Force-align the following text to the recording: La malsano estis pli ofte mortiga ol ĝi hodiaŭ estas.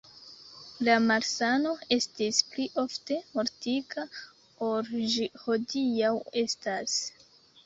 La 0.87 0.93
malsano 1.01 1.73
estis 1.97 2.39
pli 2.53 2.65
ofte 2.85 3.19
mortiga 3.35 4.07
ol 4.71 4.91
ĝi 5.13 5.29
hodiaŭ 5.45 6.11
estas. 6.45 6.99